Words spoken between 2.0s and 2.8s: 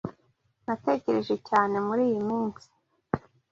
iyi minsi